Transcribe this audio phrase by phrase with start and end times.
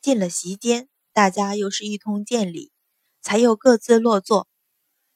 [0.00, 2.70] 进了席间，大家又是一通见礼，
[3.20, 4.48] 才又各自落座。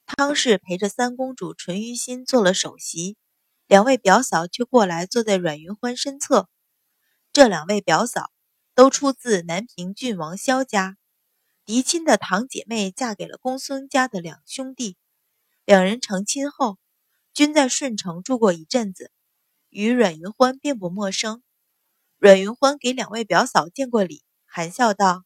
[0.04, 3.16] 汤氏陪着三公主淳于心做了首席，
[3.66, 6.48] 两位表嫂却过来坐在阮云欢身侧。
[7.32, 8.30] 这两位表嫂
[8.74, 10.98] 都出自南平郡王萧家，
[11.64, 14.96] 嫡亲的堂姐妹嫁给了公孙家的两兄弟。
[15.64, 16.76] 两人成亲后，
[17.32, 19.12] 均在顺城住过一阵子，
[19.70, 21.42] 与阮云欢并不陌生。
[22.18, 24.22] 阮云欢给两位表嫂见过礼，
[24.54, 25.24] 含笑道：“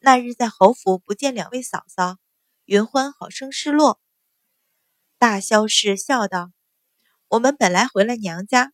[0.00, 2.16] 那日在侯府不见两位嫂嫂，
[2.64, 4.00] 云欢好生失落。”
[5.16, 6.50] 大萧氏笑道
[7.28, 8.72] ：“我们本来回了娘家，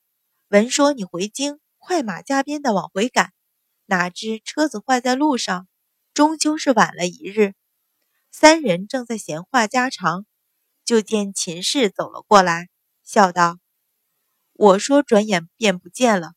[0.49, 3.35] 闻说你回京。”快马加鞭的往回赶，
[3.87, 5.67] 哪知车子坏在路上，
[6.15, 7.55] 终究是晚了一日。
[8.31, 10.25] 三人正在闲话家常，
[10.85, 12.69] 就见秦氏走了过来，
[13.03, 13.59] 笑道
[14.55, 16.35] ：“我说转眼便不见了，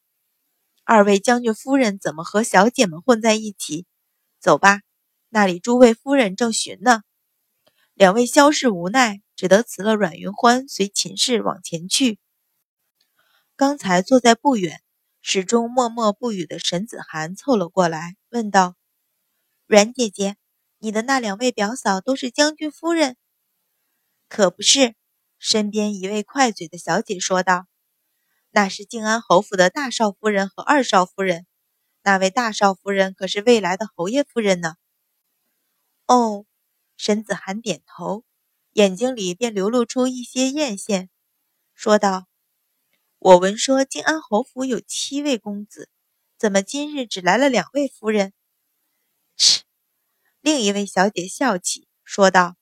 [0.86, 3.86] 二位将军夫人怎么和小姐们混在一起？
[4.40, 4.80] 走吧，
[5.28, 7.02] 那里诸位夫人正寻呢。”
[7.94, 12.20] 两位萧氏无奈，只得辞了阮云欢，随秦氏往前去。
[13.58, 14.80] 刚才坐在不远。
[15.28, 18.76] 始终默默不语的沈子涵凑了过来，问道
[19.66, 20.36] ：“阮姐姐，
[20.78, 23.18] 你的那两位表嫂都是将军夫人
[24.30, 24.94] ？”“可不是。”
[25.40, 27.66] 身边一位快嘴的小姐说道
[28.56, 31.46] ：“那是靖安侯府的大少夫人和二少夫人。
[32.04, 34.76] 那位大少夫人可是未来的侯爷夫人呢。”
[36.08, 36.46] 哦，
[36.96, 38.24] 沈子涵点头，
[38.72, 41.10] 眼睛里便流露出一些艳羡，
[41.74, 42.28] 说道。
[43.20, 45.90] 我闻说靖安侯府有七位公子，
[46.38, 48.32] 怎么今日只来了两位夫人？
[49.36, 49.64] 嗤！
[50.40, 52.56] 另一位小姐笑起，说道：“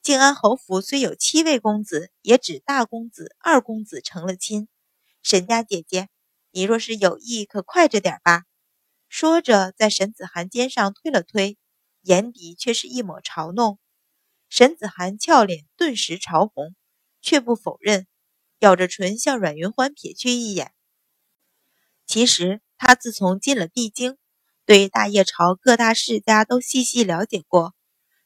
[0.00, 4.68] 靖安侯府虽有七位公子，也只大公子、二公子成了亲。
[5.30, 6.08] 沈家姐姐，
[6.52, 8.44] 你若是有意，可快着点吧。”
[9.10, 11.58] 说着，在沈子涵肩上推了推，
[12.00, 13.78] 眼底却是一抹嘲弄。
[14.48, 16.74] 沈子涵俏脸顿时潮红，
[17.20, 18.06] 却不否认。
[18.60, 20.72] 咬着唇向阮云欢瞥去一眼。
[22.06, 24.16] 其实他自从进了帝京，
[24.64, 27.74] 对大叶朝各大世家都细细了解过，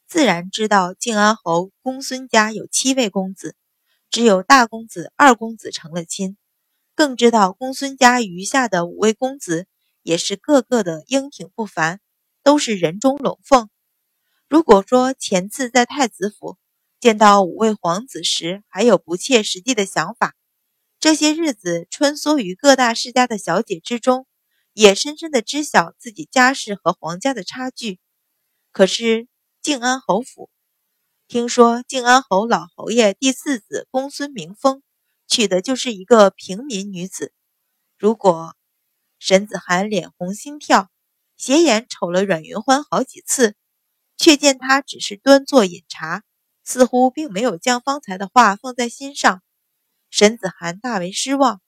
[0.07, 3.57] 自然知道靖安侯公孙家有七位公子，
[4.09, 6.37] 只有大公子、二公子成了亲，
[6.95, 9.67] 更知道公孙家余下的五位公子
[10.03, 12.01] 也是个个的英挺不凡，
[12.43, 13.71] 都是人中龙凤。
[14.49, 16.59] 如果说前次在太子府，
[17.01, 20.35] 见到五位皇子时，还有不切实际的想法。
[21.01, 24.27] 这些日子穿梭于各大世家的小姐之中，
[24.73, 27.99] 也深深的知晓自己家世和皇家的差距。
[28.71, 29.27] 可是
[29.63, 30.51] 靖安侯府，
[31.27, 34.83] 听说靖安侯老侯爷第四子公孙明峰
[35.33, 37.33] 娶的就是一个平民女子。
[37.97, 38.55] 如果
[39.19, 40.91] 沈子涵脸红心跳，
[41.39, 43.57] 斜眼瞅了阮云欢好几次，
[44.19, 46.23] 却见他只是端坐饮茶。
[46.65, 49.43] 似乎并没有将方才的话放在心上，
[50.11, 51.63] 沈子涵大为失望。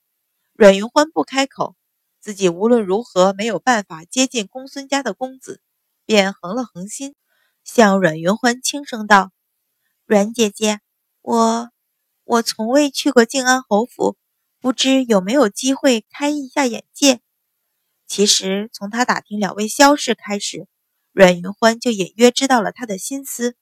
[0.52, 1.74] 阮云欢不开口，
[2.20, 5.62] 自己无论如何没有办法接近公孙家的公子，
[6.04, 7.14] 便横了横心，
[7.64, 9.32] 向阮云欢轻声道
[10.04, 10.80] ：“阮姐姐，
[11.22, 11.70] 我
[12.24, 14.16] 我从未去过靖安侯府，
[14.60, 17.20] 不知有没有机会开一下眼界。”
[18.06, 20.66] 其实从他打听两位萧氏开始，
[21.12, 23.56] 阮云欢就隐约知道了他的心思。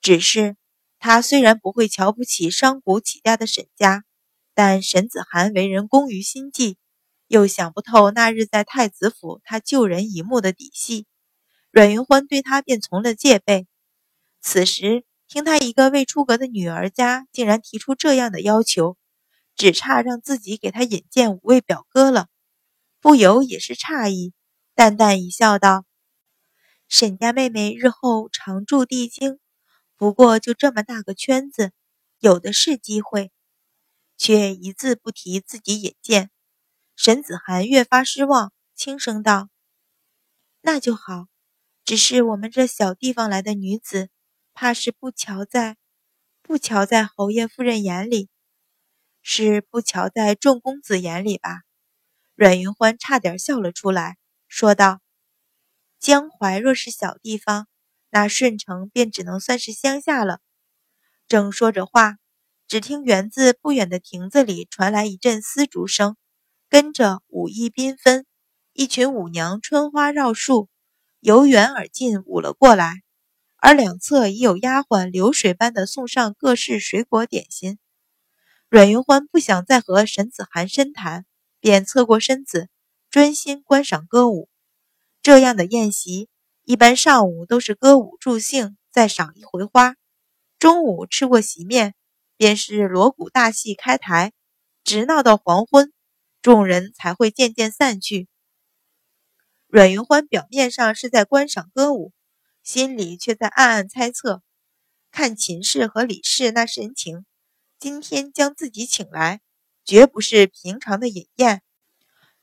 [0.00, 0.56] 只是，
[0.98, 4.04] 他虽然不会瞧不起商贾起家的沈家，
[4.54, 6.76] 但沈子涵为人工于心计，
[7.26, 11.06] 又想不透那日在太子府他救人一幕的底细，
[11.70, 13.66] 阮云欢对他便从了戒备。
[14.40, 18.96] 此时听他一个未出阁的女儿家竟然提出这样的要求，
[19.54, 22.28] 只差让自己给他引荐五位表哥了，
[23.00, 24.32] 不由也是诧异，
[24.74, 25.84] 淡淡一笑道
[26.88, 29.38] ：“沈家妹妹日后常驻帝京。”
[29.98, 31.72] 不过就这么大个圈子，
[32.20, 33.30] 有的是机会，
[34.16, 36.30] 却一字不提自己引荐。
[36.94, 39.48] 沈子涵越发失望，轻声道
[40.62, 41.26] ：“那就好，
[41.84, 44.08] 只是我们这小地方来的女子，
[44.60, 45.76] 怕是不瞧在，
[46.42, 48.28] 不瞧在侯爷夫人眼里，
[49.22, 51.60] 是不瞧在众公子眼里吧？”
[52.34, 54.16] 阮云欢差点笑了出来，
[54.48, 54.98] 说道
[56.00, 57.68] ：“江淮若是小地方。”
[58.10, 60.40] 那顺城便只能算是乡下了。
[61.28, 62.16] 正说着话，
[62.66, 66.16] 只听园子不远的亭子里传来一阵丝竹声，
[66.68, 68.26] 跟着舞衣缤纷，
[68.72, 70.68] 一群舞娘春花绕树，
[71.20, 73.02] 由远而近舞了过来。
[73.60, 77.78] 而两侧已有丫鬟流水般的送上各式水果点心。
[78.68, 81.26] 阮云欢不想再和沈子涵深谈，
[81.58, 82.68] 便侧过身子，
[83.10, 84.48] 专心观赏歌舞。
[85.22, 86.28] 这样的宴席，
[86.64, 89.94] 一般上午都是歌舞助兴，再赏一回花；
[90.58, 91.94] 中午吃过席面，
[92.36, 94.32] 便是锣鼓大戏开台，
[94.84, 95.92] 直闹到黄昏，
[96.42, 98.28] 众人才会渐渐散去。
[99.66, 102.12] 阮云欢表面上是在观赏歌舞，
[102.68, 104.42] 心里却在暗暗猜测：
[105.10, 107.24] 看秦氏和李氏那神情，
[107.80, 109.40] 今天将自己请来，
[109.86, 111.62] 绝不是平常的饮宴，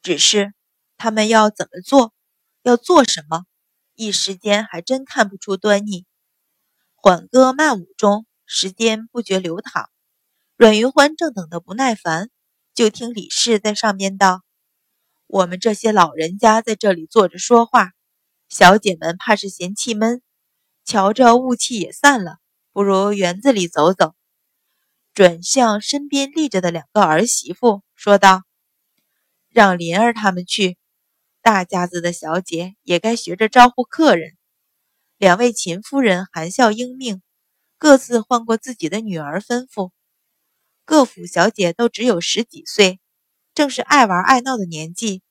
[0.01, 0.55] 只是
[0.97, 2.11] 他们要怎么做？
[2.63, 3.45] 要做什么？
[3.93, 6.07] 一时间还真看不出端倪。
[6.95, 9.91] 缓歌慢舞中，时间不觉流淌。
[10.57, 12.31] 阮云欢正等得不耐烦，
[12.73, 14.41] 就听李氏在上边道
[15.27, 17.91] ：“我们这些老人家在这里坐着说话，
[18.49, 20.21] 小姐们怕是嫌气闷。
[20.83, 22.37] 瞧着雾气也散了，
[22.71, 24.13] 不如园子里走走。”
[25.15, 28.43] 转向身边立着的两个儿媳妇说道
[29.49, 30.77] ：“让莲儿他们去。”
[31.41, 34.35] 大家子的小姐也该学着招呼客人。
[35.17, 37.21] 两位秦夫人含笑应命，
[37.77, 39.91] 各自换过自己的女儿吩咐。
[40.83, 42.99] 各府小姐都只有十几岁，
[43.53, 45.23] 正是爱玩爱闹的年纪。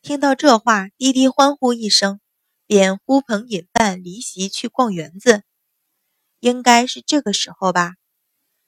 [0.00, 2.20] 听到这话，低低欢呼一声，
[2.66, 5.42] 便呼朋引伴离席去逛园子。
[6.40, 7.94] 应该是这个时候吧。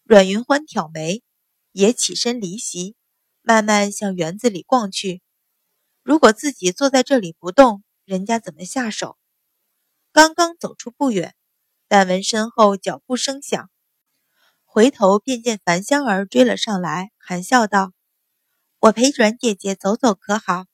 [0.05, 1.23] 阮云欢挑眉，
[1.73, 2.94] 也起身离席，
[3.43, 5.23] 慢慢向园子里逛去。
[6.02, 9.17] 如果自己坐在这里不动，人家怎么下手？
[10.12, 11.35] 刚刚走出不远，
[11.88, 13.70] 但闻身后脚步声响，
[14.64, 17.93] 回头便见樊香儿追了上来，含笑道
[18.79, 20.67] ：“我陪阮姐姐走走可好？”